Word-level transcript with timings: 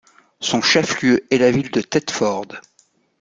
Son 0.39 0.63
chef-lieu 0.63 1.27
est 1.31 1.37
la 1.37 1.51
ville 1.51 1.69
de 1.69 1.79
Thedford. 1.79 2.47